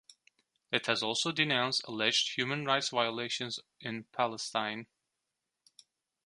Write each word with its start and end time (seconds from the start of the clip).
It 0.71 0.87
has 0.87 1.03
also 1.03 1.31
denounced 1.31 1.83
alleged 1.87 2.33
human 2.33 2.65
rights 2.65 2.89
violations 2.89 3.59
in 3.79 4.05
Palestine. 4.05 4.87